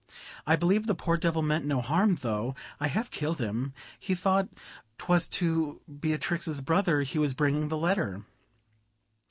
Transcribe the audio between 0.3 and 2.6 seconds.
I believe the poor devil meant no harm, though